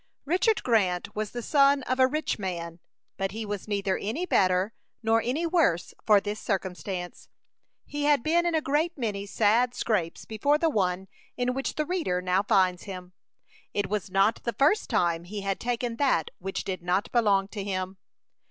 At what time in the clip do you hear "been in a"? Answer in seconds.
8.23-8.63